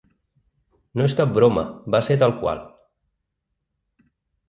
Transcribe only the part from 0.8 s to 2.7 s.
No és cap broma, va ser tal qual.